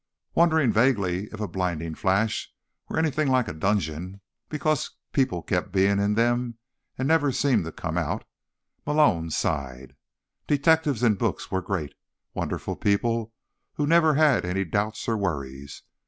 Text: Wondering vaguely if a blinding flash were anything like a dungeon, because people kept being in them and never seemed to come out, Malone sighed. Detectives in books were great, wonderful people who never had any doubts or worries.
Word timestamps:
Wondering 0.33 0.71
vaguely 0.71 1.25
if 1.27 1.39
a 1.39 1.47
blinding 1.47 1.93
flash 1.93 2.51
were 2.89 2.97
anything 2.97 3.27
like 3.27 3.47
a 3.47 3.53
dungeon, 3.53 4.19
because 4.49 4.89
people 5.13 5.43
kept 5.43 5.71
being 5.71 5.99
in 5.99 6.15
them 6.15 6.57
and 6.97 7.07
never 7.07 7.31
seemed 7.31 7.65
to 7.65 7.71
come 7.71 7.99
out, 7.99 8.25
Malone 8.83 9.29
sighed. 9.29 9.95
Detectives 10.47 11.03
in 11.03 11.13
books 11.17 11.51
were 11.51 11.61
great, 11.61 11.93
wonderful 12.33 12.75
people 12.75 13.31
who 13.73 13.85
never 13.85 14.15
had 14.15 14.43
any 14.43 14.63
doubts 14.65 15.07
or 15.07 15.15
worries. 15.15 15.83